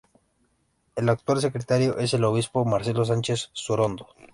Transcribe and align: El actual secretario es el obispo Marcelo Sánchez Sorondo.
El 0.95 1.09
actual 1.09 1.41
secretario 1.41 1.99
es 1.99 2.15
el 2.15 2.23
obispo 2.23 2.65
Marcelo 2.65 3.05
Sánchez 3.05 3.51
Sorondo. 3.53 4.07